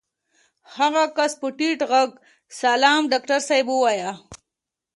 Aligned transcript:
هغه 0.77 1.03
کس 1.15 1.31
په 1.41 1.47
ټيټ 1.57 1.79
غږ 1.91 2.09
سلام 2.61 3.01
ډاکټر 3.11 3.39
صاحب 3.47 3.67
ووايه. 3.71 4.11